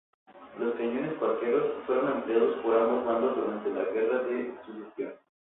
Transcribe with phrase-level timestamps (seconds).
[0.57, 5.13] Los cañones cuáqueros fueron empleados por ambos bandos durante la Guerra de Secesión.